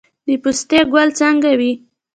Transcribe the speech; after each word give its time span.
د 0.27 0.29
پستې 0.43 0.79
ګل 0.93 1.09
څنګه 1.19 1.51
وي؟ 1.59 1.71